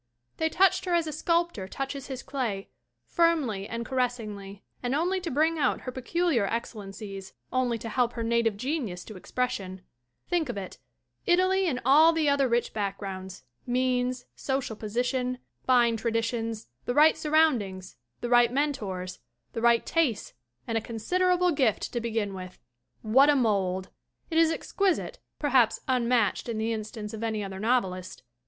[0.37, 2.69] They touched her as a sculptor touches his clay,
[3.05, 8.13] firmly and caressingly and only to bring out her peculiar excel lences, only to help
[8.13, 9.81] her native genius to expression.
[10.27, 10.79] Think of it
[11.27, 15.37] Italy and all the other rich backgrounds, means, social position,
[15.67, 19.19] fine traditions, the right sur roundings, the right mentors,
[19.53, 20.33] the right tastes
[20.65, 22.59] and a considerable gift to begin with!
[23.03, 23.91] What a mold!
[24.31, 28.23] It is exquisite, perhaps unmatched in the instance of any other novelist.